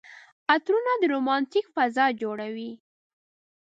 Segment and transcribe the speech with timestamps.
[0.53, 2.71] عطرونه د رومانتيک فضا جوړوي.